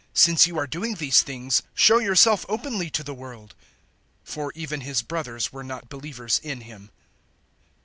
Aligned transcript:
Since 0.15 0.47
you 0.47 0.57
are 0.57 0.65
doing 0.65 0.95
these 0.95 1.21
things, 1.21 1.61
show 1.75 1.99
yourself 1.99 2.43
openly 2.49 2.89
to 2.89 3.03
the 3.03 3.13
world." 3.13 3.53
007:005 4.25 4.31
For 4.33 4.51
even 4.55 4.81
His 4.81 5.03
brothers 5.03 5.53
were 5.53 5.63
not 5.63 5.89
believers 5.89 6.41
in 6.43 6.61
Him. 6.61 6.89